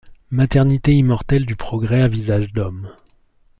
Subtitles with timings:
[0.31, 2.89] Maternité immortelle du progrès à visage d'homme.